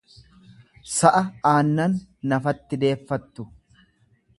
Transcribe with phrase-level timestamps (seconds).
[0.93, 1.21] sa'a
[1.51, 1.95] aannan
[2.33, 3.51] nafatti deeffattu.